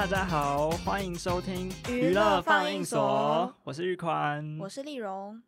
[0.00, 5.42] 大家好，欢迎收听娱乐放映所，我是玉宽，我是丽蓉。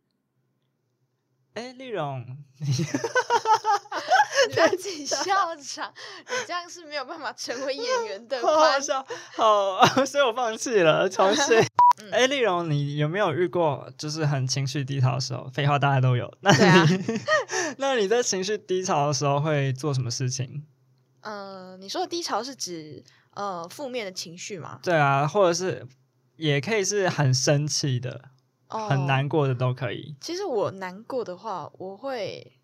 [1.54, 2.22] 哎，丽蓉，
[2.60, 5.90] 你在自己笑场，
[6.28, 8.38] 你这样是没有办法成为演员的。
[8.44, 9.02] 好好笑，
[9.38, 11.58] 好，所以我放弃了，重新。
[12.12, 15.48] 哎，丽蓉，你有没有遇过就是很情绪低潮的时候？
[15.48, 16.30] 废话，大家都有。
[16.40, 16.52] 那
[16.84, 17.04] 你，
[17.78, 20.66] 那你在情绪低潮的时候会做什么事情？
[21.22, 23.02] 呃，你说的低潮是指
[23.34, 24.78] 呃负面的情绪嘛？
[24.82, 25.86] 对啊，或者是
[26.36, 28.30] 也可以是很生气的。
[28.68, 30.16] 很难过的都可以。
[30.18, 32.54] 其实我难过的话，我会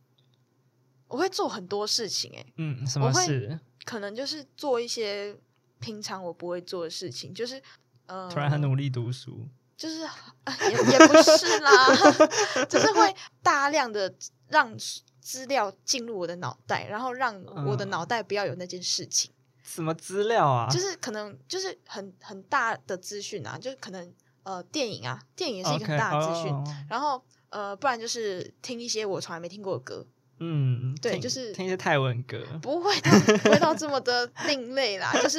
[1.06, 2.32] 我会做很多事情。
[2.34, 3.60] 哎，嗯，什么事？
[3.84, 5.36] 可能就是做一些
[5.80, 7.62] 平常我不会做的事情，就是
[8.06, 9.46] 呃，突然很努力读书，
[9.76, 11.86] 就是也也不是啦，
[12.70, 14.14] 就是会大量的
[14.48, 14.74] 让
[15.20, 19.30] 资料进入我的脑袋，然后让我的脑袋不要有那件事情。
[19.68, 20.68] 什么资料啊？
[20.70, 24.12] 就是可能就是很很大的资讯啊，就是可能。
[24.44, 26.50] 呃，电影啊，电影也是一个很大的资讯。
[26.88, 30.06] 然后，呃，不然就是听一些我从来没听过的歌。
[30.38, 32.42] 嗯，对，就是听一些泰文歌。
[32.62, 32.98] 不会，
[33.42, 35.12] 不会到这么的 另类啦。
[35.20, 35.38] 就是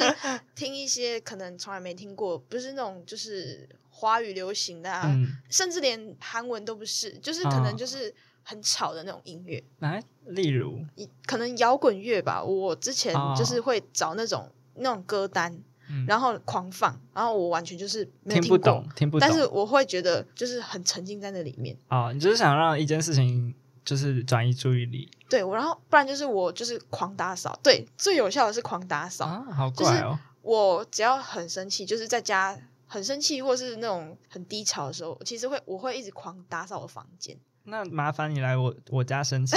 [0.54, 5.12] 听一些可能从来没听过，不是那种就是华语流行的，啊，
[5.48, 9.62] 甚至连韩文都不是，就是可能就是很吵的那种音乐。
[9.78, 10.84] 来，例如，
[11.26, 12.42] 可能摇滚乐吧。
[12.42, 15.58] 我之前就是会找那种那种歌单。
[16.06, 19.28] 然后狂放，然后我完全就是听不懂，听不懂。
[19.28, 21.76] 但是我会觉得就是很沉浸在那里面。
[21.88, 23.52] 哦，你就是想让一件事情
[23.84, 25.10] 就是转移注意力。
[25.28, 27.58] 对，然后不然就是我就是狂打扫。
[27.60, 29.24] 对，最有效的是狂打扫。
[29.24, 30.16] 啊，好怪哦！
[30.42, 37.36] 我只要很生气，就是在家很生气，或是那种很低潮的时候，其实会我会一直狂打扫我房间。
[37.70, 39.56] 那麻烦你来我我家生气，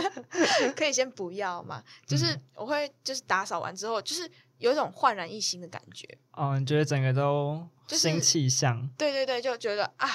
[0.74, 1.82] 可以先不要嘛？
[2.06, 4.30] 就是我会就是打扫完之后，就是。
[4.58, 8.88] 有一种焕然一新的感觉哦，你觉得整个都新气象？
[8.96, 10.08] 对对对，就觉得啊，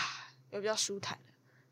[0.50, 1.16] 有比较舒坦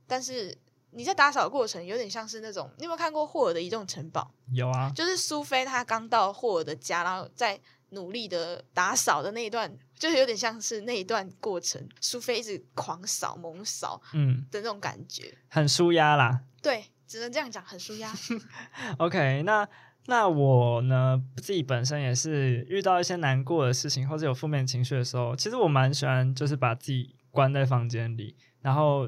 [0.06, 0.56] 但是
[0.92, 4.30] 你在打扫的过程，有点像是那种，你有没有看过霍尔的移动城堡？
[4.54, 7.60] 有啊，就是苏菲她刚到霍尔的家，然后在
[7.92, 16.42] 努力的打扫的那一段，就是有点像是那一段过程，苏菲一直狂扫猛扫，嗯的那种感觉，很舒压啦。
[16.62, 18.14] 对，只能这样讲，很舒压。
[19.00, 19.68] OK，那。
[20.06, 29.08] 那我呢，自己本身也是遇到一些难过的事情或者有负面情绪的时候，其实我蛮喜欢，就是把自己关在房间里，然后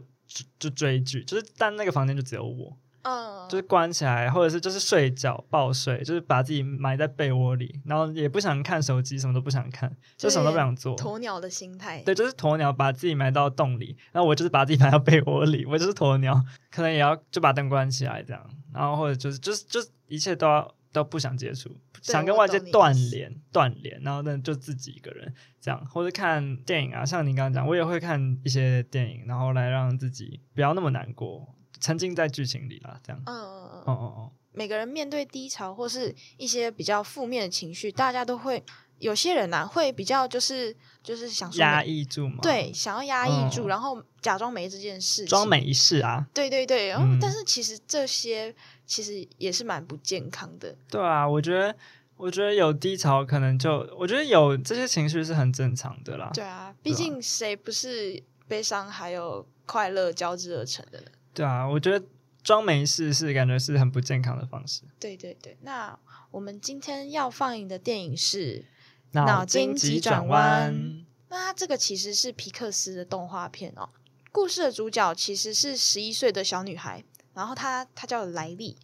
[0.60, 20.76] 就追剧，就是但那个房间就只有我，嗯，就是关起来，或者是就是睡觉抱睡，就是把自己埋在被窝里，然后也不想看手机，什么都不想看，就什么都不想做，鸵鸟的心态，对，就是鸵鸟把自己埋到洞里，然后我就是把自己埋到被窝里，我就是鸵鸟，可能也要就把灯关起来这样，然后或者就是就是就一切都要。
[20.94, 31.48] 都不想接触，想跟外界断联，断联，然后呢就自己一个人这样，或者看电影啊，像你刚刚讲，我也会看一些电影，然后来让自己不要那么难过，
[31.82, 33.22] 沉浸在剧情里啦，这样。
[33.26, 33.82] 嗯嗯嗯。
[33.82, 34.32] 哦哦哦。
[34.54, 38.64] 每个人面对低潮或是一些比较负面的情绪，大家都会。
[39.00, 48.54] 有些人呐，会比较就是就是想压抑住嘛，对，想要压抑住，然后假装没这件事，装没事啊，对对对，然后但是其实这些
[48.86, 50.78] 其实也是蛮不健康的。
[50.88, 51.76] 对啊，我觉得
[52.16, 56.30] 我觉得有低潮，可能就我觉得有这些情绪是很正常的啦。
[56.36, 61.08] 对啊，毕竟谁不是悲伤还有快乐交织而成的呢？
[61.34, 62.06] 对啊，我觉得
[62.44, 64.84] 装没事是感觉是很不健康的方式。
[65.00, 65.98] 对对对，那
[66.32, 68.66] 我们今天要放映的电影是。
[69.14, 73.90] 脑筋急转弯，那它这个其实是皮克斯的动画片哦。
[74.32, 77.04] 故事的主角其实是十一岁的小女孩，
[77.34, 78.78] 然后她她叫莱利。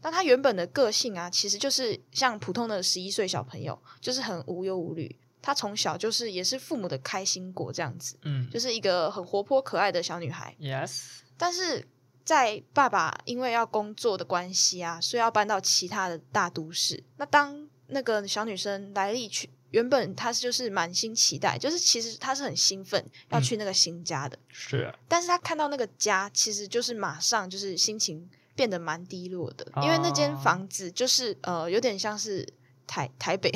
[0.00, 5.18] 那她原本的个性啊，其实就是像普通的十一岁小朋友，就是很无忧无虑。
[5.42, 10.54] 她从小就是也是父母的开心果这样子，嗯，就是一个很活泼可爱的小女孩。
[10.60, 11.84] Yes，但是
[12.24, 17.02] 在爸爸因为要工作的关系啊，所以要搬到其他的大都市。
[17.16, 19.50] 那当那个小女生莱利去。
[19.72, 24.82] 原本她就是满心期待，就是其实她是很兴奋要去那个新家的，是。
[24.82, 32.46] 啊但是她看到那个家，其实就是马上就是心情变得蛮低落的，因为那间房子就是呃有点像是
[32.86, 33.50] 台台北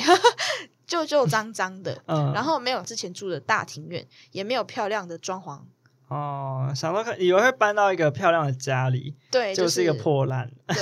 [0.87, 5.61] 旧旧脏脏的，然后没有之前住的大庭院，也没有漂亮的装潢。
[6.07, 10.77] 哦，想到以为会搬到一个漂亮的家里，对，就是一个破烂，对，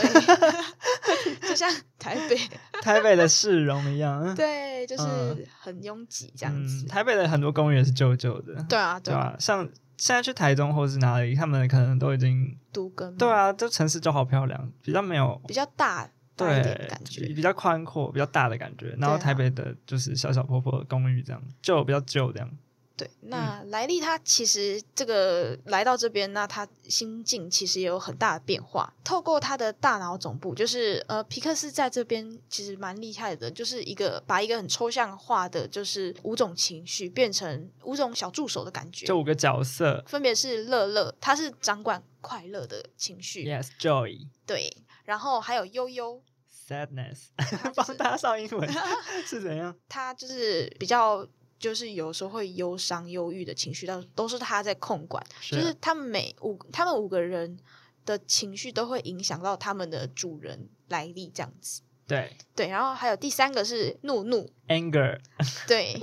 [1.49, 1.67] 就像
[1.97, 2.37] 台北
[2.81, 6.85] 台北的市容一样， 对，就是很拥挤这样子。
[6.87, 9.67] 台北的很多公园是旧旧的，对啊，对啊，像
[9.97, 17.25] 现在去台中或是哪里，他们可能都已经都跟，对啊，这城市就好漂亮，比较没有比较大大对感觉。
[17.29, 18.95] 比较宽阔、比较大的感觉。
[18.99, 22.49] 然后台北的就是小小破破的公寓这样，旧比较旧这样。
[22.97, 28.93] 对，那莱利他其实这个来到这边，那他心境其实也有很大的变化。
[29.03, 44.27] 透过他的大脑总部，就是呃，皮克斯在这边其实蛮厉害的，就是一个把一个很抽象化的，就是五种情绪变成五种小助手的感觉，这五个角色分别是乐乐，他是掌管快乐的情绪，，yes，joy。
[44.45, 46.23] 对，然后还有悠悠
[46.65, 47.25] ，Sadness，
[47.75, 48.69] 帮是大家上英文
[49.27, 49.75] 是怎样？
[49.89, 51.27] 他就是比较。
[51.57, 55.25] 就是有时候会忧伤、忧郁的情绪，但都是他在控管。
[55.41, 57.57] 就是他们每五他们五个人
[58.05, 61.81] 的情绪都会影响到他们的主人来历，这样子。
[62.07, 65.19] 对对，然后还有第三个是怒怒，，anger，
[65.67, 65.99] 对，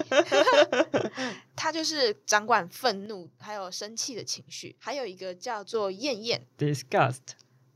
[1.55, 4.75] 他就是掌管愤怒还有生气的情绪。
[4.81, 7.21] 还有一个叫做厌厌，disgust，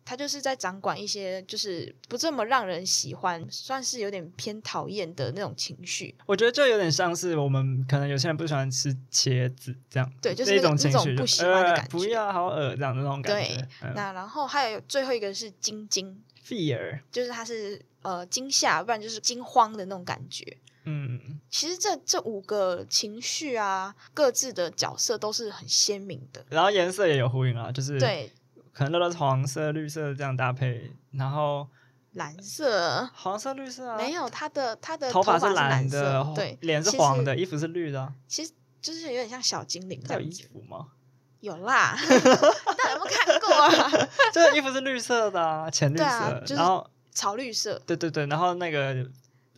[0.06, 6.14] 他就是在掌管一些就是不这么让人喜欢，算是有点偏讨厌的那种情绪。
[6.24, 13.68] 我觉得就有点像是我们可能有些人不喜欢吃茄子这样，对就是那那个那种种情绪，不喜欢的呃感觉不要好恶这样的那种感对觉。
[13.82, 20.56] 嗯那然后还有最后一个是惊惊，fear，就是他是呃惊吓，不然就是惊慌的那种感觉。
[20.88, 26.46] 嗯，其实这这五个情绪啊，各自的角色都是很鲜明的。
[26.48, 28.30] 然后颜色也有呼应啊，就是对，
[28.76, 31.66] 可能乐乐是黄色、绿色这样搭配，然后
[32.12, 38.52] 蓝色黄色、绿色啊，没有他的他的头发是蓝的，对，脸是黄的，衣服是绿的啊，其实
[38.82, 40.30] 就是有点像小精灵有衣。
[40.52, 40.88] 服吗？
[41.40, 44.08] 有啦，到底有没有看过啊？
[44.32, 48.94] 就 是衣服是绿色的啊，浅绿色，啊就是然后草绿色，对对对，然后那个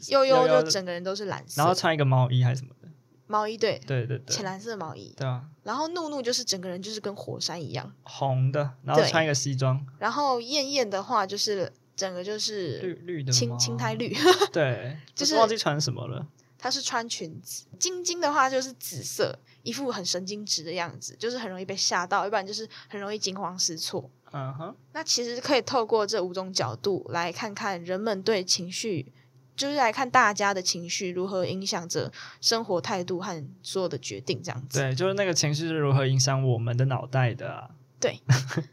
[0.09, 2.88] 悠悠就整个人都是蓝色，然后穿一个毛衣还是什么的，
[3.29, 14.13] 毛衣对，对对对，浅蓝色的毛衣，对啊，然后怒怒就是整个人就是跟火山一样，红的，然后穿一个西装，然后艳艳的话就是整个就绿是绿绿的青青苔绿，
[14.53, 16.27] 对，就 就是忘记穿什么了。
[16.61, 24.11] 她是穿裙子，晶晶的话就是紫色，一副很神经质的样子，就是很容易被吓到，要不然就是很容易惊慌失措。
[24.33, 29.13] 嗯哼，那其实可以透过这五种角度来看看人们对情绪，
[29.59, 32.11] 就是来看大家的情绪如何影响着
[32.41, 34.79] 生活态度和所有的决定，这样子。
[34.79, 37.71] 对，就是那个情绪是如何影响我们的脑袋的啊？
[37.99, 38.23] 对，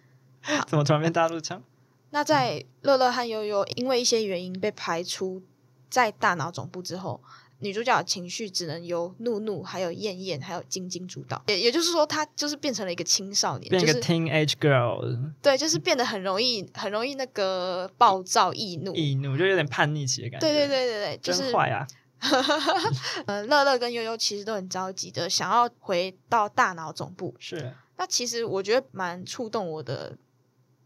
[0.68, 1.62] 怎么突然变大陆腔？
[2.12, 5.42] 那在乐乐和悠悠因为一些原因被排除
[5.90, 7.20] 在大脑总部之后，
[7.66, 11.42] 女主角的情绪只能由怒怒、还有艳艳、还有晶晶主导。
[11.48, 18.94] 也也就是说，她就是变成了一个青少年，变一个 teenage girl，对，就是变得很容易、很容易那个暴躁易怒。
[18.94, 20.48] 易怒，就有点叛逆期的感觉。
[20.48, 21.88] 对对对对对，就是真坏啊！
[23.26, 27.36] 呃，乐乐跟悠悠其实都很着急的想要回到大脑总部。
[27.40, 30.18] 是，那其实我觉得蛮触动我的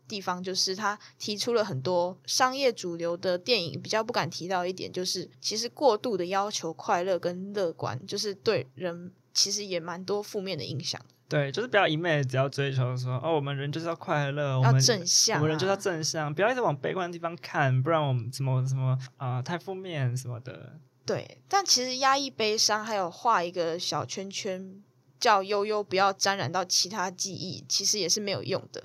[0.09, 10.99] 地方，就是他提出了很多商业主流的电影比较不敢提到一点，就是其实过度的要求快乐跟乐观，就是对人其实也蛮多负面的影响。
[11.29, 20.79] 对，就是不要一昧只要追求说哦，我们人就是要快乐，我要们正向、啊，我们人就是要正向，不要一直往悲观的地方看，不然我们什么什么啊、太负面什么的。
[21.05, 24.81] 对，但其实压抑悲伤，还有画一个小圈圈，
[25.19, 28.83] 叫悠悠不要沾染到其他记忆，其实也是没有用的。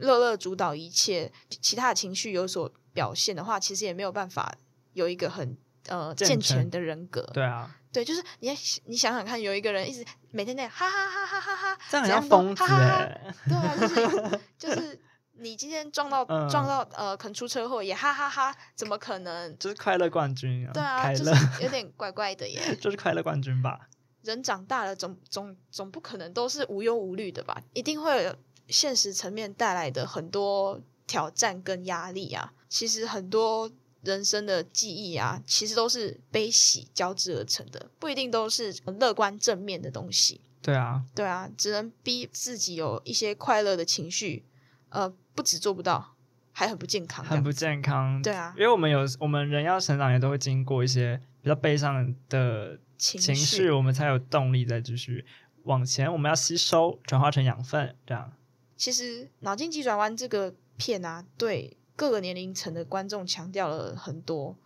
[0.00, 4.54] 乐乐主导一切，其他的情绪有所表现的话，其实也没有办法
[4.94, 5.56] 有一个很
[5.88, 7.22] 呃健健全全的人格。
[7.32, 8.50] 对啊，对，就是你
[8.86, 13.34] 你想想看，有一个人一直每天那样哈哈哈哈哈哈，这样子哈哈哈哎。
[13.48, 15.00] 对啊，就是就是
[15.38, 19.56] 你今天撞到、 嗯撞到呃，可能出车祸也哈哈哈怎么可能？
[19.58, 21.30] 就是快乐冠军啊，对啊，就是
[21.62, 22.60] 有点怪怪的耶。
[22.80, 23.88] 就是快乐冠军吧。
[24.22, 27.58] 人长大了总，总总不可能都是无忧无虑的吧？
[27.72, 28.36] 一定会有
[28.70, 32.52] 现实层面带来的很多挑战跟压力啊。
[32.68, 33.70] 其实很多
[34.02, 40.40] 人生的记忆啊，其实都是悲喜交织而成的，不一定都是乐观正面的东西。
[40.62, 44.44] 对啊，对啊，只能逼自己有一些快乐的情绪，
[44.90, 46.14] 呃，不止做不到，
[46.52, 48.22] 还很不健康，很不健康。
[48.22, 55.24] 对啊因为我们有我们人要成长，也都会经过一些比较悲伤的情情绪，我们才有动力再继续
[55.64, 56.12] 往前。
[56.12, 58.32] 我们要吸收，转化成养分，这样。
[58.80, 64.56] 其实《脑筋急转弯》这个片啊，对各个年龄层的观众强调了很多。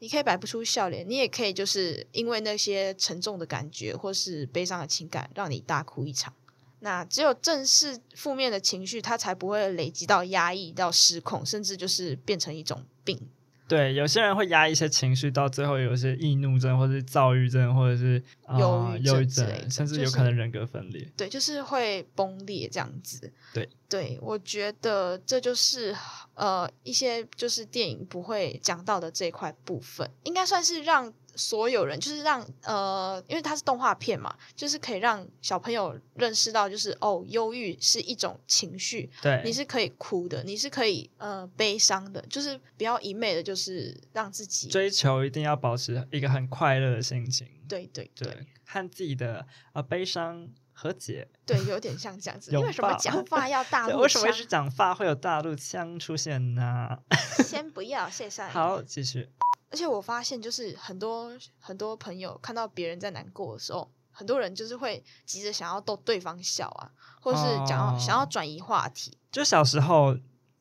[0.00, 6.34] 你可以摆不出笑脸，你也可以就是因为那些沉重的感觉或是悲伤的情感，让你大哭一场。
[6.80, 13.20] 那只有正视负面的情绪，它才不会累积到压抑到失控，甚至就是变成一种病。
[13.68, 18.20] 对，有些人会压抑一些情绪，到最后有一些易怒症，或是躁郁症，或者是
[18.58, 21.06] 忧郁症甚至有可能人格分裂。
[21.16, 23.32] 对，就是会崩裂这样子。
[23.52, 25.96] 对，对我觉得这就是
[26.34, 51.26] 呃一些就是电影不会讲到的这一块部分，应该算是让所有人，就是让呃，因为它是动画片嘛，就是可以让小朋友认识到，就是哦，忧郁是一种情绪，对，你是可以哭的，你是可以呃悲伤的，就是不要一昧的，就是让自己追求一定要保持一个很快乐的心情，对对对对，和自己的呃悲伤和解。
[51.46, 52.50] 对，有点像这样子。
[52.56, 54.02] 因为什么抱讲话要大 对陆腔？
[54.02, 56.98] 为什么一直讲话会有大陆腔出现呢？
[57.44, 58.42] 先不要，谢谢。
[58.44, 59.30] 好，继续。
[59.70, 69.16] 而且我发现，就是很多很多朋友看到别人在难过的时候，很多人就是会急着想要逗对方笑啊，或者是想要、哦想要转移话题。
[69.30, 70.16] 就小时候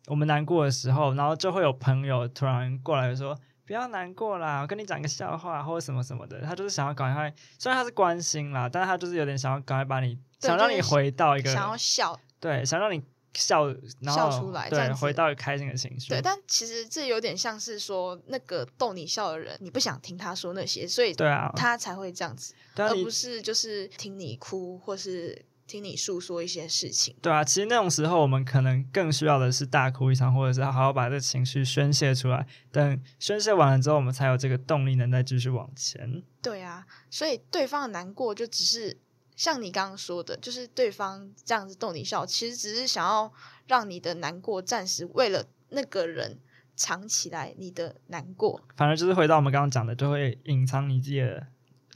[0.05, 3.35] 我们难过的时候，然后就会有朋友突然过来说
[3.69, 12.99] ：“不要难过啦，我跟你讲个笑话，或者什么什么的。”他就是想要赶快，虽然他是关心啦，但是他就是有点想要赶快把你，想让你回到一个想要笑，对，想让你
[13.35, 13.67] 笑，
[14.01, 16.09] 然后笑出来对，回到一个开心的情绪。
[16.09, 27.15] 对，但其实这有点像是说，那个逗你笑的人，你不想听他说那些，所以对啊，他才会这样子，而不是就是听你哭，或是听你诉说一些事情。
[27.21, 32.47] 对啊，其实那种时候我们可能更需要的是大哭一场，或者是好好把这情绪宣泄出来。
[32.71, 36.23] 等宣泄完了之后，我们才有这个动力能再继续往前。
[36.41, 38.97] 对啊，所以对方的难过就只是
[39.35, 43.31] 像你刚刚说的，就是对方这样子逗你笑，其实只是想要
[43.67, 46.39] 让你的难过暂时为了那个人
[46.75, 51.45] 藏起来你的难过，反而就是回到我们刚刚讲的，就会隐藏你自己的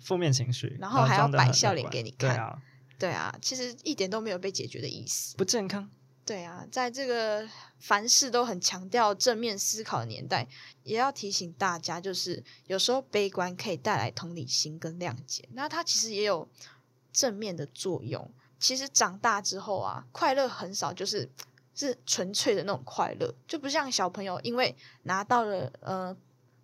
[0.02, 2.62] 负面情绪，然后还要摆笑脸给你看对啊，
[3.00, 5.36] 对啊，其实一点都没有被解决的意思。
[5.36, 5.90] 不健康。
[6.26, 7.46] 对啊，在这个
[7.80, 10.48] 凡事都很强调正面思考的年代，
[10.84, 16.48] 也要提醒大家，就是有时候悲观可以带来同理心跟谅解，那它其实也有
[17.12, 18.32] 正面的作用。
[18.58, 21.30] 其实长大之后啊，快乐很少就是
[21.76, 26.16] 是纯粹的那种快乐，就不像小朋友因为拿到了呃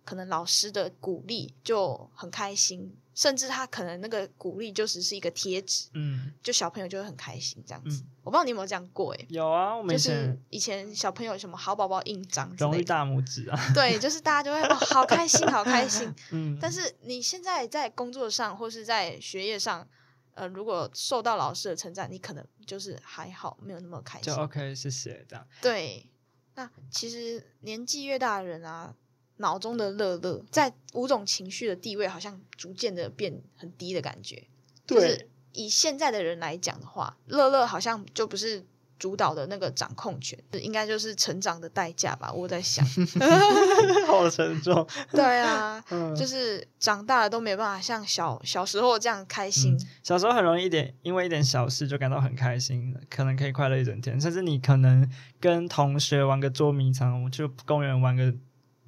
[0.06, 8.00] 可能老师的鼓励就很开心，甚至他可能那个鼓励就只是一个贴纸，嗯，就小朋友就会很开心这样子。
[8.00, 16.14] 嗯我不知道你有没有这样过诶、有啊，我们就是以前小朋友什么好宝宝印章之类的，荣誉大拇指啊，对，就是大家就会哇好开心，好开心。
[16.32, 19.86] 嗯，但是你现在在工作上或是在学业上，
[20.34, 24.40] 呃，如果受到老师的称赞，你可能就是还好，没有那么开心就。
[24.42, 25.46] OK，谢谢这样。
[25.60, 26.06] 对，
[26.54, 28.94] 那其实年纪越大的人啊，
[29.40, 34.44] 脑中的乐乐在五种情绪的地位好像逐渐的变很低的感觉。
[34.86, 38.64] 就是以现在的人来讲的话，乐乐好像就不是
[38.98, 42.32] 主导的那个掌控权，应该就是成长的代价吧。
[42.32, 42.84] 我在想
[44.06, 44.86] 好沉重。
[45.10, 49.78] 对啊， 嗯，就是长大了都没办法像小小时候这样开心。
[50.02, 55.08] 小时候很容易一点，因为一点小事就感到很开心，可能可以快乐一整天，甚至你可能
[55.40, 58.34] 跟同学玩个捉迷藏，我去公园玩个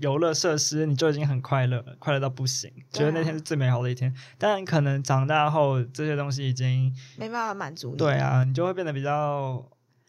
[0.03, 4.13] 游乐设施，你就已经很快乐了，快乐到不行，觉得那天是最美好的一天。
[4.37, 7.97] 但可能长大后，这些东西已经没办法满足你。
[7.97, 9.65] 对，啊，你就会变得比较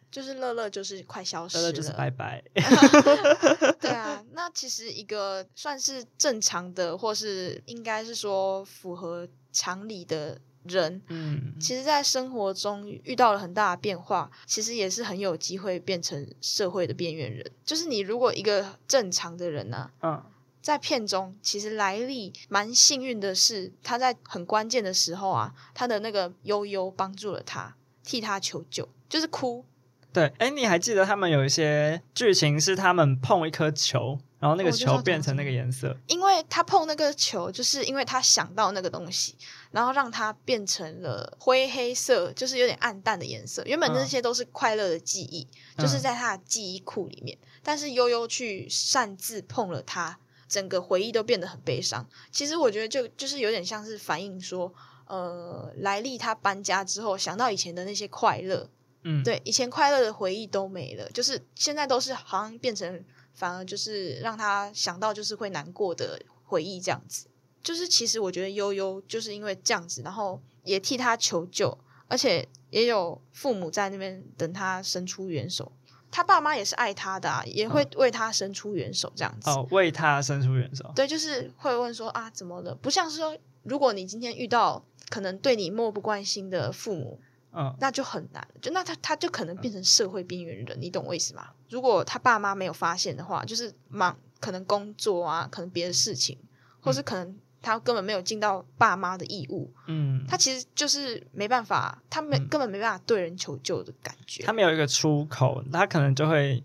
[0.09, 1.63] 就是乐乐就是快消失了。
[1.63, 2.43] 乐乐就是拜拜。
[3.79, 17.49] 对啊，那其实一个算是正常的，或是应该是说符合常理的人，嗯，其实，在生活中遇到了很大的变化，其实也是很有机会变成社会的边缘人。
[17.65, 20.23] 就是你如果一个正常的人呢、嗯，
[20.61, 29.65] 在片中其实莱利蛮幸运的是，他在很关键的时候啊，他的那个悠悠帮助了他，替他求救，就是哭。
[30.13, 39.35] 对，哎，你还记得他们有一些剧情是他们碰一颗球，然后那个球变成那个颜色，因为他碰那个球，就是因为他想到那个东西，
[39.71, 43.63] 然后让它变成了灰黑色，就是有点暗淡的颜色。
[43.65, 47.35] 原本那嗯些都是快乐的记忆，就是在他的记忆库里面。
[47.63, 52.05] 但是悠悠去擅自碰了它，整个回忆都变得很悲伤。
[52.29, 54.71] 其实我觉得就就是有点像是反映说，
[55.07, 58.69] 呃，莱利他搬家之后想到以前的那些快乐，
[59.03, 67.27] 嗯，对，以前快乐的回忆都没了，就是现在都是好像变成，反而就是让他想到就是会难过的回忆这样子。
[67.61, 75.71] 就是其实我觉得悠悠就是因为这样子，然后也替他求救，而且也有父母在那边等他伸出援手。
[76.11, 79.49] 他爸妈也是爱他的啊，也会为他伸出援手这样子。
[79.49, 80.91] 哦，为他伸出援手。
[80.95, 82.75] 对，就是会问说啊，怎么了？
[82.75, 87.19] 不像是说，如果你今天遇到可能对你漠不关心的父母，
[87.55, 91.49] 嗯，那就很难，就那他他就可能变成社会边缘人，你懂我意思吗？
[91.69, 96.37] 如果他爸妈没有发现的话，就是忙可能工作啊，可能别的事情，
[96.81, 102.47] 或是可能他根本没有尽到爸妈的义务，嗯，他其实就是没办法，他没、嗯。
[102.49, 106.63] 根本没办法对人求救的感觉，他没有一个出口，他可能就会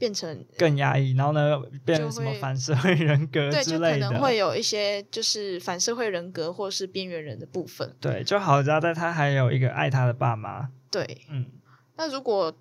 [0.00, 4.10] 变成更压抑，然后呢，变成什么反社会人格对，就可之类的。
[4.10, 7.94] 能会有一些就是反社会人格或是边缘人的部分。
[8.00, 10.70] 对，就好在在他还有一个爱他的爸妈。
[10.90, 11.44] 对，嗯，
[11.96, 12.56] 那如果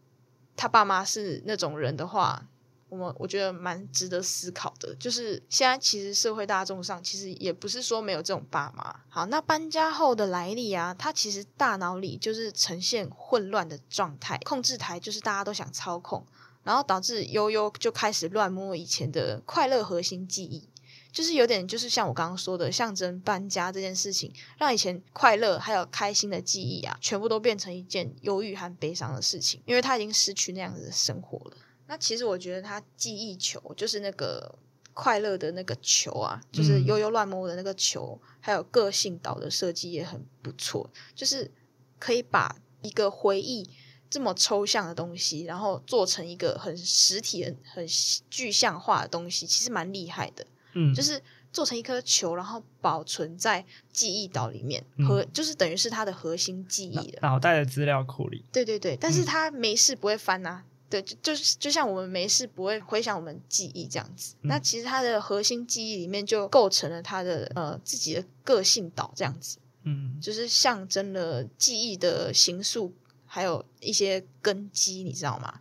[0.58, 2.46] 他爸妈是那种人的话，
[2.90, 4.94] 我们我觉得蛮值得思考的。
[4.96, 8.94] 就是现在其实社会大众上其实也不是说没有这种爸妈。
[9.08, 16.26] 好，那搬家后的来历啊，他其实大脑里就是呈现混乱的状态，控制台就是大家都想操控，
[16.64, 20.70] 然后导致悠悠就开始乱摸以前的快乐核心记忆。
[21.12, 31.58] 就是有点，就是像我刚刚说的，象征搬家这件事情，让以前快乐还有开心的记忆啊，全部都变成一件忧郁和悲伤的事情，因为他已经失去那样子的生活了。
[31.88, 34.54] 那其实我觉得他记忆球就是那个
[34.94, 41.50] 快乐的那个球啊，就是嗯悠悠乱摸的那个球，还有个性岛的设计也很不错，就是
[41.98, 43.68] 可以把一个回忆
[44.10, 47.88] 这么抽象的东西，然后做成一个很实体很、很
[48.30, 50.46] 具象化的东西，其实蛮厉害的。
[50.74, 57.20] 嗯，就是做成一颗球，然后保存在记忆岛里面，嗯核就是等于是它的核心记忆了。
[57.22, 58.46] 脑袋的资料库里。
[58.52, 64.36] 对对对，但是嗯它没事不会翻呐、对，就就是就像我们没事不会回想我们记忆这样子。
[64.42, 72.94] 嗯那其实它的核心记忆里面就构成了它的呃自己的个性岛这样子，嗯就是象征了记忆的形塑，
[73.32, 75.54] 还有一些根基，你知道吗？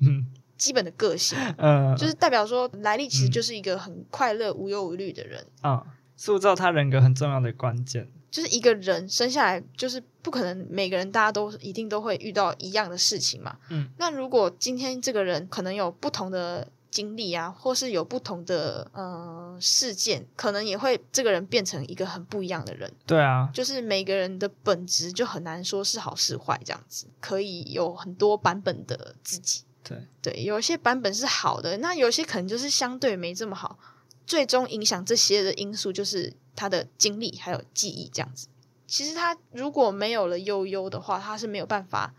[0.00, 5.44] 嗯 基本的个性，呃，就是代表说莱利其实嗯就是一个很快乐、无忧无虑的人。
[5.60, 5.84] 啊，
[6.16, 8.08] 塑造他人格很重要的关键。
[8.30, 13.56] 就是一个人生下来，就是不可能每个人大家都一定都会遇到一样的事情嘛。
[13.68, 22.88] 嗯，那如果今天这个人可能有不同的经历啊，或是有不同的呃事件，可能也会这个人变成一个很不一样的人。
[23.04, 29.64] 对啊，就是每个人的本质就很难说是好是坏这样子，可以有很多版本的自己。
[29.82, 33.76] 对，对，有一些版本是好的，那有些可能就是相对没这么好。
[34.24, 38.46] 最终影响这些的因素就是他的经历还有记忆这样子。
[38.86, 42.14] 其实他如果没有了悠悠的话，他是没有办法，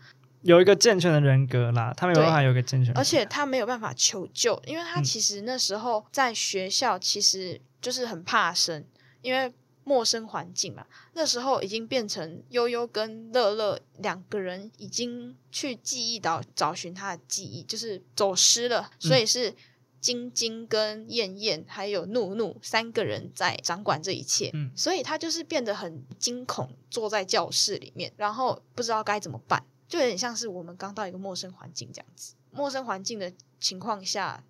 [0.46, 8.84] 有一个健全的人格啦，他没有办法有一个健全人格，而且他没有办法求救，因为他嗯其实那时候在学校其实就是很怕生，
[9.22, 10.86] 因为陌生环境嘛。
[11.14, 19.54] 那时候已经变成悠悠跟乐乐两个人已经去记忆岛找寻他的记忆，就是走失了，嗯所以是
[20.00, 24.50] 晶晶跟燕燕还有怒怒三个人在掌管这一切。
[24.54, 32.34] 嗯所以他就是变得很惊恐，坐在教室里面，然后不知道该怎么办，就有点像是我们刚到一个陌生环境这样子。
[32.52, 34.42] 陌生环境的情况下，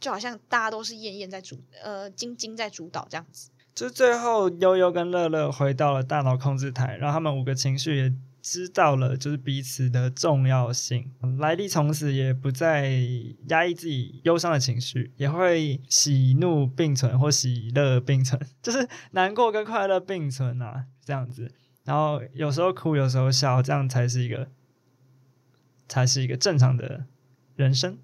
[0.00, 3.50] 就好像大家都是燕燕在主，呃，晶晶在主导这样子。
[3.74, 11.12] 就最后悠悠跟乐乐回到了大脑控制台，让他们五个情绪也知道了就是彼此的重要性。
[11.38, 12.92] 莱利从此也不再
[13.48, 21.50] 压抑自己忧伤的情绪，也会喜怒并存或喜乐并存， 就是难过跟快乐并存啊，这样子。
[21.82, 24.48] 然后有时候哭，有时候笑，这样才是一个
[25.88, 27.06] 才是一个正常的
[27.56, 27.98] 人生。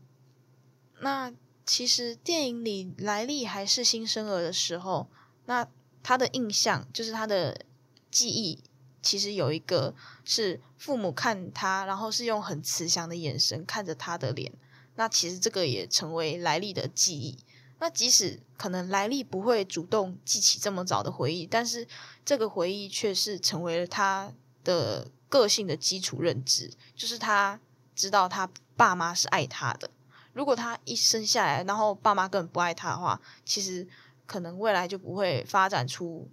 [1.01, 1.33] 那
[1.65, 5.09] 其实电影里莱利还是新生儿的时候，
[5.47, 5.69] 那
[6.03, 7.65] 他的印象就是他的
[8.11, 8.63] 记忆，
[9.01, 14.53] 其实有一个是父母看他，然后是用很慈祥的眼神看着他的脸。
[14.97, 17.39] 那其实这个也成为莱利的记忆。
[17.79, 21.89] 那即使可能莱利不会主动记起这么早的回忆，但是
[22.27, 27.59] 这个回忆却是成为了他的个性的基础认知，就是他
[28.01, 29.91] 知道他爸妈是爱他的。
[30.33, 33.87] 如果他一生下来，然后爸妈根本不爱他的话，其实
[34.27, 36.31] 可能未来就不会发展出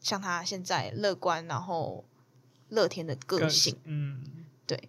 [0.00, 2.04] 像他现在乐观然后
[2.68, 3.78] 乐天的个性。
[3.84, 4.88] 嗯，对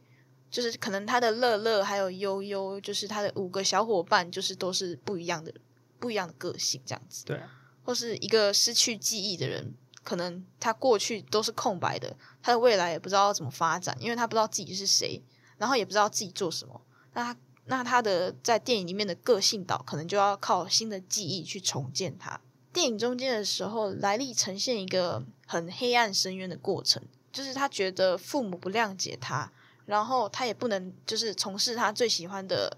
[0.50, 5.54] 就是可能他的乐乐还有悠悠，就是他的五个小伙伴，就是都是不一样的
[6.00, 7.26] 不一样的个性这样子。
[7.26, 7.50] 对啊，
[7.84, 15.20] 或是一个失去记忆的人，可能他过去都是空白的，他的未来也不知道要怎么发展，因为他不知道自己是谁，
[15.64, 16.82] 然后也不知道自己做什么。
[17.14, 22.42] 那他那他的在电影里面的个性岛，可能就要靠新的记忆去重建它。
[22.74, 29.50] 电影中间的时候，莱利呈现一个很黑暗深渊的过程，就是他觉得父母不谅解他，
[29.86, 32.76] 然后他也不能就是从事他最喜欢的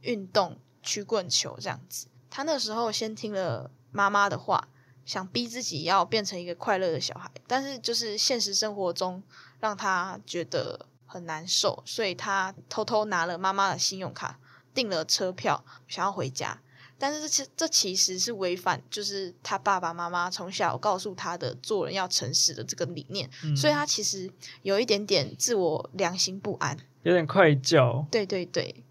[0.00, 2.08] 运动曲棍球这样子。
[2.28, 4.66] 他那时候先听了妈妈的话，
[5.06, 9.22] 想逼自己要变成一个快乐的小孩，但是就是现实生活中
[9.60, 14.38] 让他觉得很难受，所以他偷偷拿了妈妈的信用卡
[14.72, 16.58] 订了车票，想要回家。
[16.98, 24.30] 但是这这其实是违反，就是他爸爸妈妈从小告诉他的做人要诚实的这个理念，所以他其实
[24.62, 28.06] 有一点点自我良心不安，有点愧疚。
[28.08, 28.84] 对对对，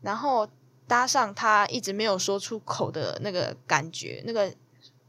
[0.00, 0.48] 然后
[0.88, 4.54] 搭上他一直没有说出口的那个感觉，那个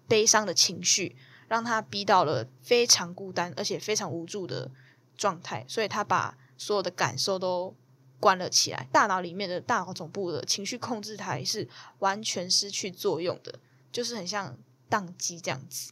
[0.09, 1.15] 悲伤的情绪，
[1.47, 4.69] 让他逼到了非常孤单而且非常无助的
[5.15, 7.75] 状态，所以他把所有的感受都。
[8.21, 13.59] 关了起来，大脑里面的大脑总部的情绪控制台是完全失去作用的，
[13.91, 14.55] 就是很像
[14.87, 15.91] 宕机这样子。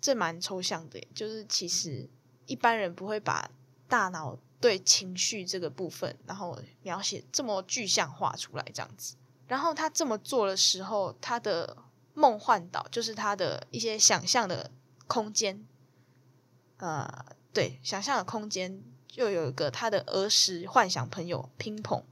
[0.00, 2.08] 这蛮抽象的，就是其实
[2.46, 3.50] 一般人不会把
[3.88, 9.16] 大脑对情绪这个部分，然后描写这么具象化出来这样子。
[9.48, 11.76] 然后他这么做的时候，他的
[12.14, 14.70] 梦幻岛就是他的一些想象的
[15.08, 15.66] 空间，
[16.76, 18.80] 呃，对，想象的空间。
[19.14, 22.02] 又有一个他的儿时幻想朋友乒乓，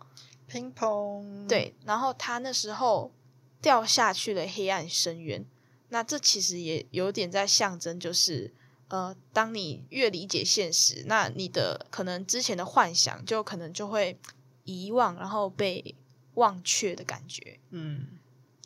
[0.47, 1.47] 乒乓。
[1.47, 3.13] 对，然后他那时候
[3.61, 5.45] 掉下去了黑暗深渊，
[5.89, 8.53] 那这其实也有点在象征，就是
[8.89, 14.19] 呃，当你越理解现实，那你的可能之前的幻想就可能就会
[14.65, 15.95] 遗忘，然后被
[16.35, 18.07] 忘却的感觉，嗯，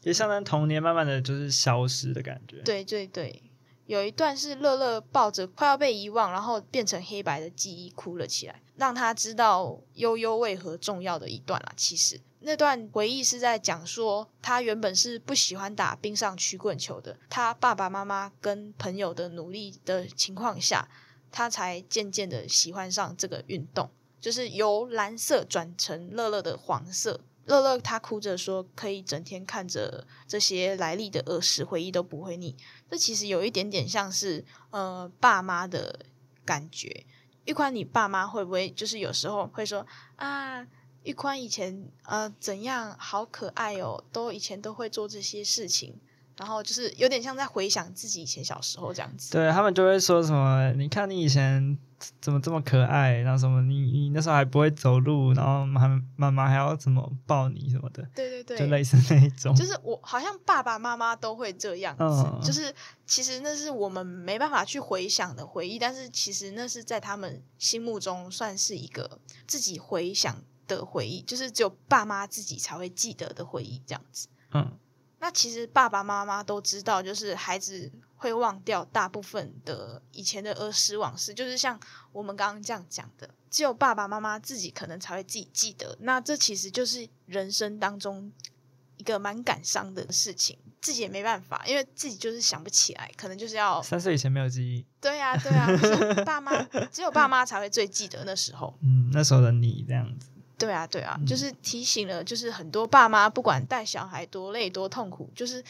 [0.02, 3.42] 也象征童年慢慢的就是消失的感觉，对对对。
[3.88, 11.72] 有一段是乐乐抱着快要被遗忘，然后变成黑白的记忆哭了起来，让他知道悠悠为何重要的一段啦。
[11.74, 20.86] 其实那段回忆是在讲说，他原本是不喜欢打冰上曲棍球的，他爸爸妈妈跟朋友的努力的情况下，
[21.32, 23.88] 他才渐渐的喜欢上这个运动，
[24.20, 27.22] 就是由蓝色转成乐乐的黄色。
[27.48, 32.54] 乐乐他哭着说：“可以整天看着这些来历的恶事回忆都不会腻。”
[32.90, 36.06] 这其实有一点点像是呃爸妈的
[36.44, 37.06] 感觉。
[37.46, 40.66] 玉宽，你爸妈会不会就是有时候会说啊，
[41.02, 45.98] 玉宽以前呃怎样好可爱哦，都以前都会做这些事情。
[46.38, 49.32] 然后就是有点像在回想自己以前小时候这样子。
[49.32, 51.76] 对他们就会说什么：“你看你以前
[52.20, 53.14] 怎么这么可爱？
[53.14, 59.52] 然后什么你你那时候还不会走路，然后妈妈妈还要怎么抱你什么的。”对对对，就类似那一种。
[59.54, 62.72] 就是我好像爸爸妈妈都会这样子，就是
[63.04, 74.28] 其实那是我们没办法去回想的回忆，但是其实那是在他们心目中算是一个自己回想的回忆，就是只有爸妈自己才会记得的回忆这样子。
[74.52, 74.78] 嗯。
[75.20, 81.78] 那其实爸爸妈妈都知道，就是孩子会忘掉大部分的以前的儿时往事，就是像
[82.12, 85.96] 我们刚刚这样讲的，只有爸爸妈妈自己可能才会自己记得。
[86.00, 88.32] 那这其实就是人生当中
[88.96, 94.86] 一个蛮感伤的事情，自己也没办法，因为自己就是想不起来，可能就是要三岁以前没有记忆。
[95.00, 95.66] 对呀，对呀，
[96.24, 98.78] 爸妈只有爸妈才会最记得那时候。
[98.82, 100.28] 嗯，那时候的你这样子。
[100.58, 105.62] 对啊，对啊，就是提醒了，就是很多爸妈不管带小孩多累多痛苦，就是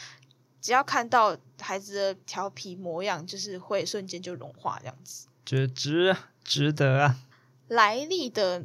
[0.60, 5.28] 只要看到孩子的调皮模样，就是会瞬间就融化这样子。
[5.44, 7.16] 觉得值值得啊！
[7.68, 8.64] 来历的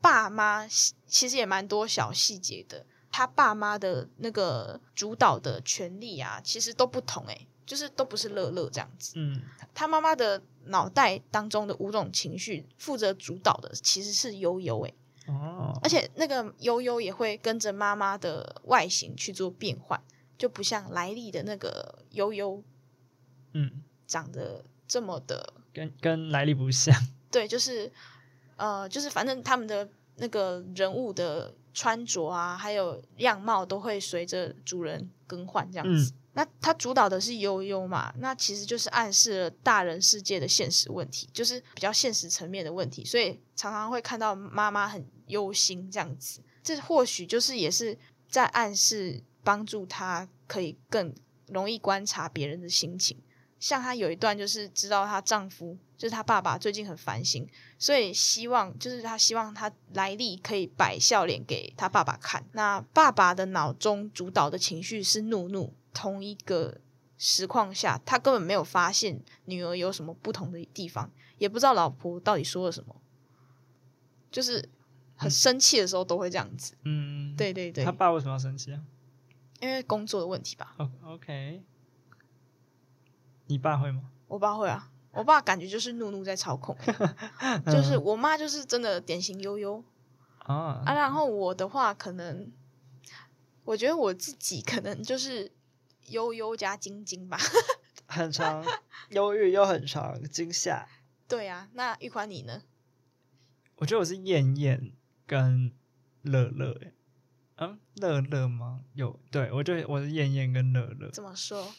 [0.00, 0.66] 爸妈
[1.06, 9.14] 其实也蛮多小细节的，他爸妈的那个主导的权利啊，其实都不同诶，就是都不是乐乐这样子。
[9.16, 9.42] 嗯，
[9.74, 14.94] 他妈妈的脑袋当中的五种情绪，负责主导的其实是悠悠诶。
[15.26, 20.00] 哦，而且那个悠悠也会跟着妈妈的外形去做变换，
[20.36, 22.62] 就不像来历的那个悠悠，
[23.52, 26.94] 嗯，长得这么的跟跟来历不像。
[27.30, 27.90] 对，就是
[28.56, 36.14] 呃，就是反正他们的那个人物的穿着啊，还有样貌都会随着主人更换这样子。
[36.36, 38.12] 那他主导的是悠悠嘛？
[38.18, 46.40] 那其实就是暗示了大人世界的现实问题，就是比较现实层面的问题，所以常常会看到妈妈很忧心这样子。
[46.62, 47.96] 这或许就是也是
[48.28, 51.14] 在暗示帮助他可以更
[51.48, 53.20] 容易观察别人的心情。
[53.60, 57.48] 像她有一段就是知道她丈夫就是她爸爸最近很烦心，
[57.84, 62.42] 所以希望就是他希望他来历可以摆笑脸给他爸爸看。
[62.52, 65.74] 那爸爸的脑中主导的情绪是怒怒。
[65.92, 66.80] 同一个
[67.18, 72.96] 实况下，他根本没有发现女儿有什么不同的地方，也不知道老婆到底说了什么，
[74.30, 74.66] 就是
[75.14, 76.74] 很生气的时候都会这样子。
[76.84, 77.84] 嗯，对对对。
[77.84, 78.80] 他爸为什么要生气啊？
[79.60, 80.74] 因为工作的问题吧。
[81.02, 81.62] OK。
[83.48, 84.04] 你爸会吗？
[84.28, 86.76] 我爸会啊，我爸感觉就是怒怒在操控，
[87.66, 89.82] 就是我妈就是真的典型悠悠
[90.38, 92.50] 啊啊，然后我的话可能，
[93.64, 95.52] 我觉得我自己可能就是。
[96.10, 97.38] 悠悠加晶晶吧。
[98.04, 98.62] 很长，
[99.08, 100.86] 忧郁又很长，惊吓。
[101.26, 102.60] 对啊，那玉宽你呢？
[103.76, 104.92] 我觉得我是燕燕
[105.26, 105.72] 跟
[106.20, 106.92] 乐乐，诶
[107.56, 108.82] 嗯，乐乐吗？
[108.92, 111.72] 有，对我觉得我是燕燕跟乐乐，怎么说？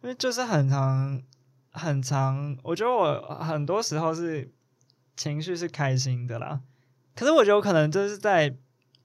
[0.00, 1.22] 因为就是很长
[1.70, 4.50] 很长，我觉得我很多时候是
[5.16, 6.60] 情绪是开心的啦，
[7.14, 8.54] 可是我觉得我可能就是在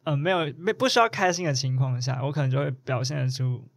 [0.04, 3.68] 嗯没有没不需要开心的情况下，我可能就会表现出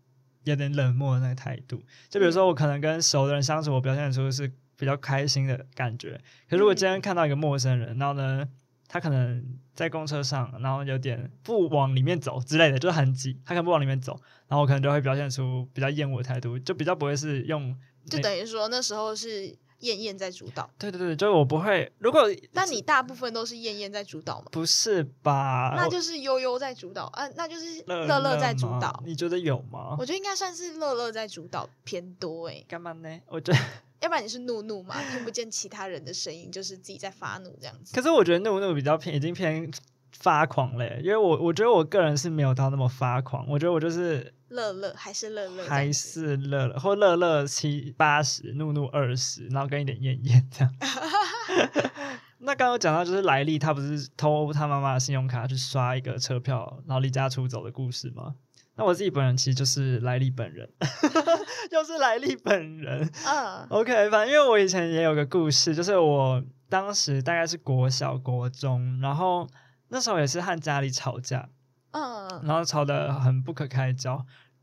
[0.44, 1.82] 有点冷漠的那个态度。
[2.08, 6.20] 就比如说我可能跟熟的人相处，我表现出是比较开心的感觉。
[6.48, 8.46] 可如果今天看到一个陌生人，然后呢，
[8.86, 9.44] 他可能
[9.74, 14.12] 在公车上，然后有点不往里面走之类的，就是很挤，他可能不往里面走，
[14.48, 17.76] 然后我可能就会表现出比较厌恶的态度，就比较不会是用
[18.08, 24.46] 就等于说那时候是燕燕在主导，对对对，就是我不会，如果但你大部分都是燕燕在主导吗？
[24.50, 25.74] 不是吧？
[25.76, 29.02] 那就是悠悠在主导啊，那就是乐乐乐在主吗导。
[29.04, 29.94] 你觉得有吗？
[29.98, 33.20] 我觉得应该算是乐乐在主导偏多诶，干嘛呢？
[33.26, 33.58] 我觉得，
[34.00, 37.94] 要不然你是怒怒嘛，听不见其他人的声音，就是自己在发怒这样子。
[37.94, 39.70] 可是我觉得怒怒比较偏，已经偏
[40.12, 50.74] 发狂嘞，因为我我觉得我个人是没有到那么发狂，我觉得我就是乐乐还是乐乐还是乐乐或乐乐七八十，怒怒二十，然后跟一点艳艳这样。
[52.38, 58.34] 那刚刚讲到就是莱利，他不是偷他妈妈的信用卡去刷一个车票，然后离家出走的故事吗？
[58.76, 60.70] 那我自己本人其实就是莱利本人，
[61.72, 63.10] 又是莱利本人。
[63.24, 69.48] 嗯 OK，反正因为我以前也有个故事，就是我当时大概是国小国中，然后
[69.88, 71.48] 那时候也是和家里吵架，
[71.96, 74.14] 嗯，然后吵得很不可开交，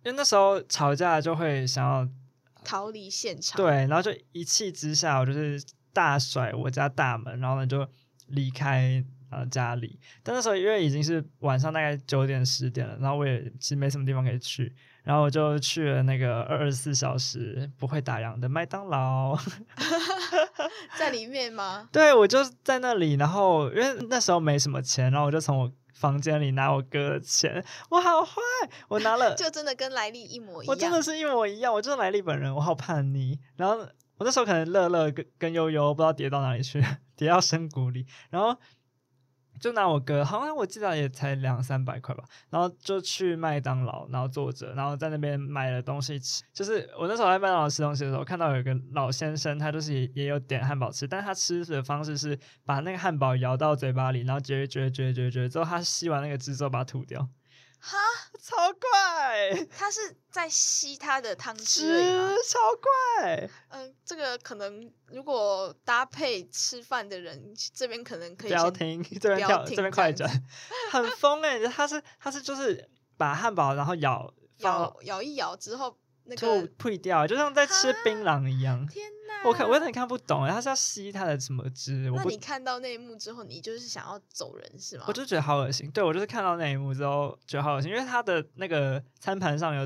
[0.04, 2.08] 因为那时候吵架就会想要
[2.64, 3.58] 逃离现场。
[3.58, 5.60] 对，然后就一气之下，我就是
[5.92, 7.88] 大甩我家大门，然后呢就
[8.28, 10.00] 离开呃家里。
[10.22, 14.72] 但那时候因为已经是晚上大概九点十点了，然后我也其实没什么地方可以去，
[15.04, 19.36] 然后我就去了那个二十四小时不会打烊的麦当劳。
[20.98, 21.90] 在里面吗？
[21.92, 25.72] 对我就在那里，然后因为那时候没什么钱，然后我就从我
[26.04, 28.42] 房间里拿我哥的钱，我好坏，
[28.90, 30.76] 我拿了，就真的跟莱利一模一样。
[30.76, 33.40] 我真的是一模一样，我就是莱利本人，我好叛逆。
[33.56, 33.78] 然后
[34.18, 36.84] 我那时候可能乐乐跟跟悠悠不知道跌到哪里去，
[37.16, 38.60] 跌到深谷里，然后
[39.60, 46.44] 就拿我哥，好像我记得也才两三百块吧，然后就去麦当劳，然后坐着，然后在那边买了东西吃。
[46.52, 57.28] 就是我那时候在麦当劳吃东西的时候，看到有个老先生，他就是也也有点汉堡吃，但他吃的方式是把那个汉堡咬到嘴巴里，然后嚼嚼嚼嚼嚼，之后他吸完那个汁之后把它吐掉，
[57.86, 57.98] 哈，
[58.42, 62.02] 超怪，他是在吸他的汤汁？
[62.48, 63.50] 超怪。
[63.68, 70.30] 嗯、这个可能如果搭配吃饭的人，这边可能可以不要停，这边要跳，这边快转，
[70.92, 78.86] 很疯哎、他是他是就是把汉堡然后咬咬咬一咬之后，那就个退掉，就像在吃槟榔一样。
[78.88, 79.50] 天哪！
[79.50, 82.10] 我看我有点看不懂哎，他是要吸他的什么汁？
[82.16, 85.04] 那你，看到那一幕之后，你就是想要走人是吗？
[85.08, 85.92] 我就觉得好恶心。
[85.92, 89.86] 对我就是看到那一幕之后觉得好恶心，因为他的那个餐盘上有，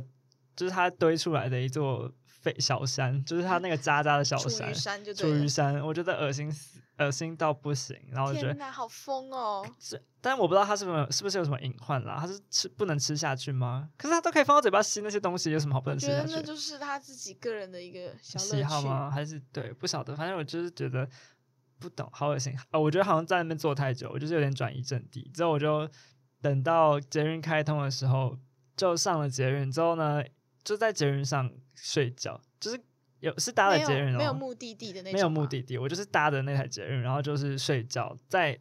[0.56, 5.38] 就是他堆出来的一座废小山，就是他那个渣渣的小 楚山瑜，山就楚对了。
[5.40, 7.98] 瑜山，我觉得恶心死，恶心到不行。
[8.12, 9.66] 然后我觉得天哪，好疯哦！
[9.80, 12.18] 是，但我不知道他是不是是不是有什么隐患啦？
[12.20, 13.90] 他是吃不能吃下去吗？
[13.98, 16.28] 可是他都可以放到嘴巴吸那些东西，有什么好不我能吃下去？
[16.28, 18.64] 觉得那就是他自己个人的一个小喜。
[18.64, 19.10] 好吗？
[19.12, 20.16] 还是对不晓得？
[20.16, 21.08] 反正我就是觉得
[21.80, 22.80] 不懂，好恶心啊！
[22.80, 25.30] 我觉得好像在那边坐太久，我就是有点转移阵地。
[25.34, 25.90] 之后我就
[26.42, 28.38] 等到捷运开通的时候，
[28.76, 30.24] 就上了捷运之后呢，
[30.64, 32.80] 就在捷运上睡觉，就是
[33.20, 35.48] 有是搭了没有捷运哦，没有目的地的那种，没有目。
[35.48, 38.60] 的地，我就是搭的那台捷运，然后就是睡觉，在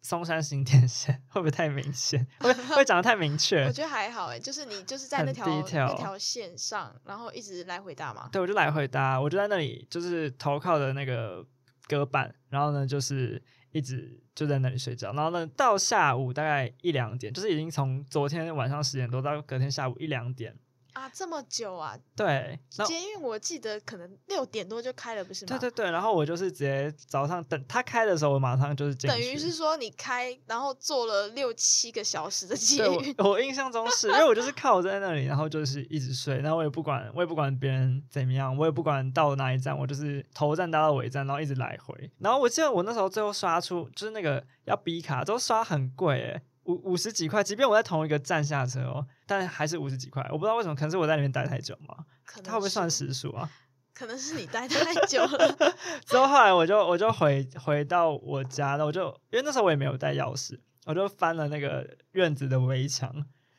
[0.00, 2.26] 松山新店线， 会不会太明显？
[2.40, 3.70] 会会不会讲的太明确我？
[3.70, 8.28] 觉得还好哎，就是你就是在那条那条线上，然后一直来回搭嘛。
[8.32, 11.46] 对，我就来回搭，我就在那里，就是投靠的那个
[11.86, 20.56] 隔板，然后呢，就是一直就在那里睡觉，然后呢，到下午大概一两点，就是已经从昨天晚上十点多到隔天下午一两点，
[20.92, 21.96] 啊，这么久啊！
[22.14, 25.58] 对，捷运我记得可能六点多就开了，不是吗？
[25.58, 42.10] 对对对，然后我就是直接早上等他开的时候，我马上就是等于是说你开，然后坐了六七个小时的捷对运，我，印象中是因为我就是靠在那里，然后就是一直睡，然后我也不管，我也不管别人怎么样，我也不管到哪一站，我就是头站搭到尾站，然后一直来回。
[42.18, 50.22] 然后我记得我那时候最后刷出就是那个要 B 卡，都刷很贵诶，五五十几块，即便我在同一个站下车哦，但还是五十几块。
[50.30, 53.06] 我不知道为什么，可能是我在里面待太久嘛，可能它会不会算是？
[53.08, 53.50] 时数啊？
[53.94, 55.74] 可能是你待太久了。
[56.06, 63.12] 之后后来我就我就回回到我家了，我就因为那时候我也没有带钥匙，我就翻了那个院子的围墙，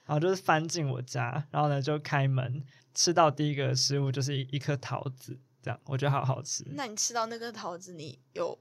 [0.06, 2.64] 然然后就是翻进我家，然后呢就开门
[2.94, 6.64] 吃到第一个食物就是一一颗桃子，这样我觉得好好吃。
[6.76, 8.56] 那你吃到那个桃子，你有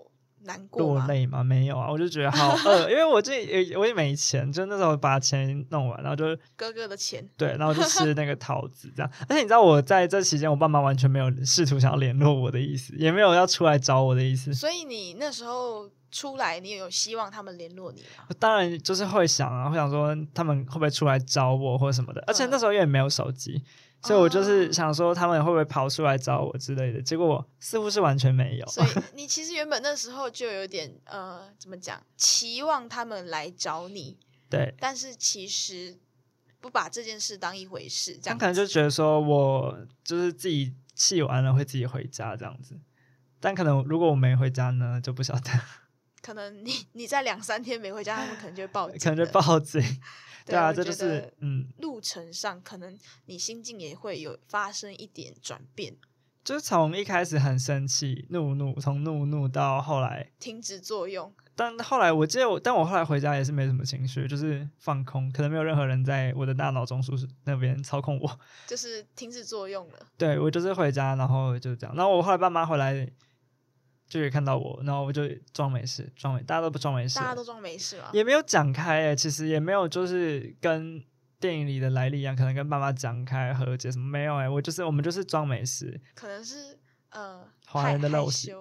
[0.45, 1.07] 难过吗？
[1.07, 1.43] 落泪吗？
[1.45, 6.25] 没有啊，我就觉得好 饿，因为我这也我也没钱，就那时候把钱弄完，然后就
[6.57, 9.11] 哥哥的钱，对，然后就吃 那个桃子这样。
[9.29, 14.53] 而且你知道我在这期间，我爸妈完全没有试图想要联络我的意思，也没有要出来找我的意思。
[14.53, 18.27] 所以你那时候出来，你有希望他们联络你吗？
[18.39, 22.23] 当然就是会想啊，会想说他们会不会出来找我或者什么的。
[22.27, 23.63] 而且那时候也没有手机，
[24.03, 27.01] 所以我就是哦想说他们会不会跑出来找我之类的。
[27.01, 28.67] 结果我似乎是完全没有。
[28.67, 34.19] 所以 你其实原本那时候就有点呃，怎么讲，期望他们来找你，
[34.51, 35.99] 对，但是其实
[36.61, 42.79] 不把这件事当一回事，这样他可能就觉得说我就是自己气完了会自己回家这样子。
[43.41, 45.51] 但可能如果我没回家呢，就不晓得，
[46.23, 49.33] 可能你你在两三天没回家，他们可能就会报警，可能就。
[49.33, 49.81] 报警。
[50.45, 55.97] 对啊，这就是嗯，路程上可能你心境也会有发生一点转变，
[56.45, 61.33] 就是从一开始很生气、怒怒，从怒怒到后来，停止作用。
[61.55, 68.41] 但后来我记得我，但我后来回家也是没什么情绪，就是放空，可能没有任何人在我的大脑中枢那边操控我。
[68.67, 69.99] 就是停止作用了。
[70.17, 71.95] 对我就是回家，然后就这样。
[71.95, 73.07] 然后我后来爸妈回来
[74.13, 75.23] 就也看到我，然后我就
[75.55, 78.11] 装没事，装没，大家都不装没事大，家都装没事了。
[78.13, 81.03] 也没有讲开诶，其实也没有就是跟
[81.41, 88.53] 电影里的来历一样，可能跟爸妈讲开和解什么没有诶，我就是我们就是装没事，可能是呃华人的陋习，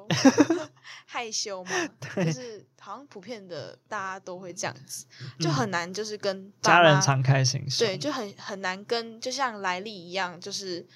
[1.06, 1.72] 害羞 嘛，
[2.16, 5.06] 对就是好像普遍的大家都会这样子，
[5.38, 10.88] 就嗯很难就是跟家人敞开心胸，对，就很很难跟就像来历一样，就是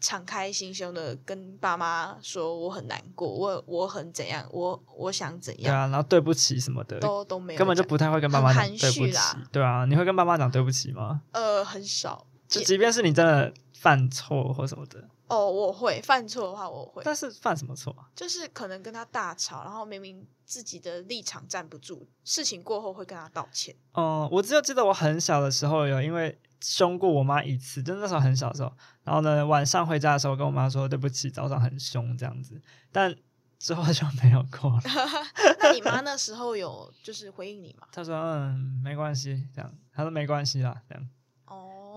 [0.00, 9.12] 敞开心胸的跟爸妈说我很难过，我我很怎样，我我想怎样，对啊，然后对不起什么的，都都没有，根本就不太会跟爸妈讲对不起，
[9.50, 11.22] 对啊，你会跟爸妈讲对不起吗？
[11.32, 12.26] 呃很少。
[12.46, 18.08] 就即便是你真的犯错或什么的，哦，我会犯错的话，我会，但是犯什么错啊？
[18.14, 23.76] 就是可能跟他大吵，然后明明自己的立场站不住，事情过后会跟他道歉。
[23.92, 28.72] 嗯，我只有记得我很小的时候有因为凶过我妈一次，就那时候很小的时候，
[29.04, 32.60] 然后呢晚上回家的时候跟我妈说对不起，早上很凶这样子，
[32.90, 33.14] 但
[33.58, 34.82] 之后就没有过了。
[35.60, 37.86] 那你妈那时候有就是回应你吗？
[37.92, 41.08] 她说嗯没关系，这样，她说没关系啦，这样。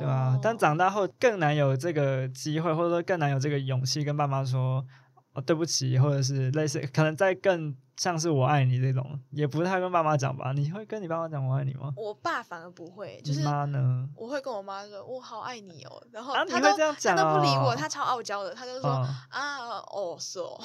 [0.01, 4.85] 哦，对啊，但长大后更难有这个机会，或者说更难有这个勇气跟爸妈说
[5.33, 10.51] 哦对不起，或者是类似，可能在更像是我爱你这种，也不太跟爸妈讲吧。
[10.53, 11.93] 你会跟你爸妈讲我爱你吗？
[11.95, 14.09] 我爸反而不会，就是妈呢？
[14.15, 19.57] 我会跟我妈说我好爱你哦，然后啊，你她都会这样讲、她哦、都不理我，他超傲娇的，他就说、嗯啊
[19.91, 20.59] 哦是哦，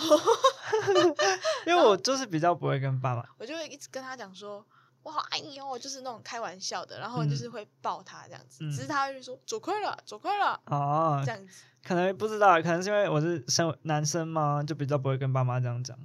[1.67, 4.65] 因为我就是比较不会跟爸妈，我就会一直跟他讲说。
[5.07, 11.63] 我好爱你哦，就是那种开玩笑的，然后就是会抱他这样子，嗯只是他就说走开了，走开了，哦这，样子。
[11.85, 15.97] 可能不知道，可能是因为我是生男生嘛，就比较不会跟爸妈这样讲。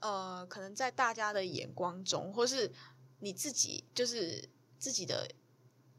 [0.00, 2.70] 呃，可能在大家的眼光中，或是
[3.20, 4.46] 你自己就是
[4.78, 5.26] 自己的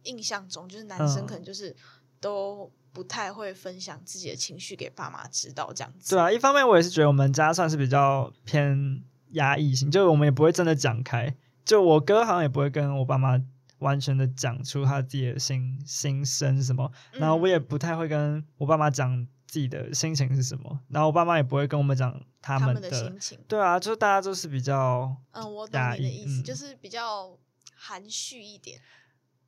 [0.03, 1.75] 印象中，就是男生嗯可能就是
[2.21, 6.13] 都不太会分享自己的情绪给爸妈知道，这样子。
[6.15, 11.35] 对啊，一方面我也是觉得我们家算是比较偏压抑型，就我们也不会真的讲开。
[11.65, 13.41] 就我哥好像也不会跟我爸妈
[13.79, 27.37] 完全的讲出他自己的心心声什么，然后我嗯也不太会跟我爸妈讲自己的心情是什么，然后我爸妈也不会跟我们讲他们的心情，对啊，就是大家都是比较嗯，我懂你的意思，嗯就是比较
[27.75, 28.79] 含蓄一点。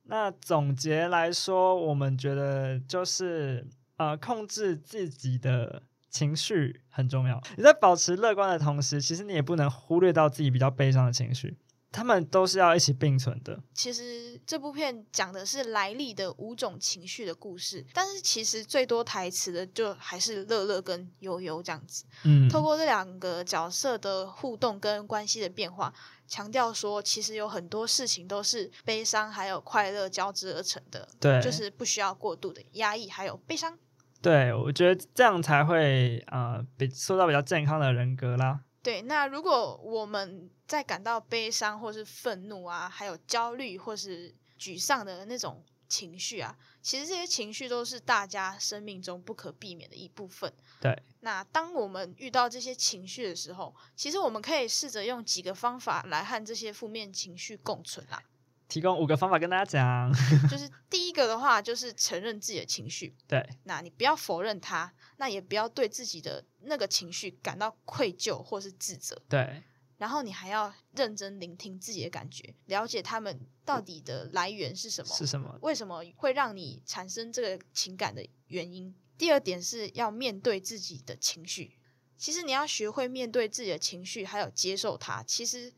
[0.08, 7.42] 那总结来说，我们觉得就是呃，控制自己的情绪很重要。
[7.58, 11.58] 你在保持乐观的同时，其实你也不能忽略到自己比较悲伤的情绪，
[11.96, 13.58] 他们都是要一起并存的。
[13.74, 22.04] 其实这部片讲的是莱利的五种情绪的故事，但是其实最多台词的就还是乐乐跟悠悠这样子。
[22.26, 25.94] 嗯，透过这两个角色的互动跟关系的变化，
[26.28, 33.80] 强调说，其实有很多事情都是悲伤还有快乐交织而成的，对，就是不需要过度的压抑，还有悲伤。
[34.22, 38.60] 对，我觉得这样才会呃，比塑造比较健康的人格啦。
[38.86, 50.54] 对，那如果我们在感到悲伤或是愤怒啊，还有焦虑或是沮丧的那种情绪啊，其实这些情绪都是大家生命中不可避免的一部分。
[50.80, 58.22] 对，那当我们遇到这些情绪的时候，其实我们可以试着用几个方法来和这些负面情绪共存啦。
[58.68, 60.12] 提供五个方法跟大家讲。
[60.50, 63.16] 就是第一个的话，就是承认自己的情绪。
[63.28, 69.22] 对，那你不要否认它，那也不要对自己的那个情绪感到愧疚或是自责。
[69.30, 69.64] 对，
[69.98, 75.58] 然后你还要认真聆听自己的感觉，了解他们到底的来源是什么，是什么？
[75.62, 78.96] 为什么会让你产生这个情感的原因。
[79.18, 81.78] 第二点是要面对自己的情绪。
[82.18, 85.74] 其实你要学会面对自己的情绪，还有接受它，其实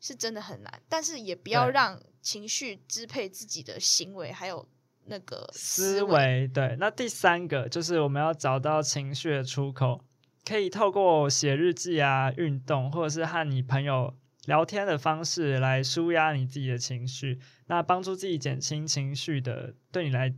[0.00, 0.82] 是真的很难。
[0.88, 4.68] 但是也不要让情绪支配自己的行为，还有
[5.06, 6.46] 那个思维。
[6.48, 10.04] 对，那第三个就是我们要找到情绪的出口。
[10.44, 14.14] 可以透过写日记啊、运动，或者是和你朋友
[14.44, 20.34] 聊天的方式来舒压你自己的情绪，那帮助自己减轻情绪的对你来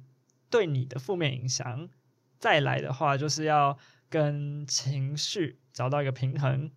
[0.49, 1.89] 对你的负面影响。
[2.39, 3.77] 再来的话，就是要
[4.09, 6.71] 跟情绪找到一个平衡，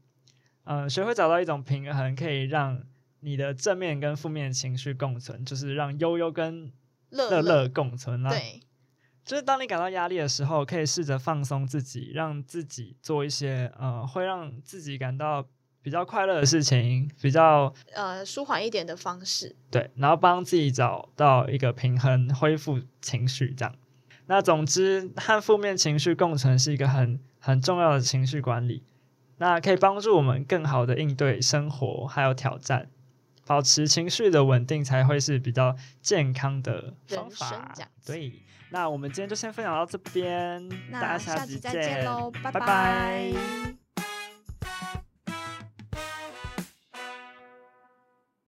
[0.64, 2.82] 嗯，学会找到一种平衡，可以让
[3.24, 6.72] 你的正面跟负面情绪共存，就是让悠悠跟
[7.10, 8.30] 乐乐共存啦。
[8.30, 8.62] 对。
[9.26, 15.48] 就是当你感到压力的时候，可以试着放松自己，让自己做一些呃会让自己感到
[15.82, 19.56] 比较快乐的事情，比较呃舒缓一点的方式。
[19.72, 23.74] 对，然后帮自己找到一个平衡，恢复情绪这样。
[24.26, 28.84] 那总之，和负面情绪共存是一个很很重要的情绪管理，
[29.38, 32.90] 那可以帮助我们更好的应对生活还有挑战，
[33.46, 37.74] 保持情绪的稳定才会是比较健康的方法。
[38.06, 38.32] 对。
[38.70, 43.83] 那我们今天就先分享到这边，大家下集再见喽，拜拜。